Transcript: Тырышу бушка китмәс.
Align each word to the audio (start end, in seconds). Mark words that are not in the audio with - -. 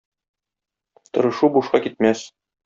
Тырышу 1.17 1.51
бушка 1.59 1.83
китмәс. 1.85 2.25